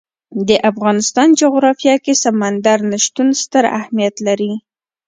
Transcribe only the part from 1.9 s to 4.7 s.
کې سمندر نه شتون ستر اهمیت لري.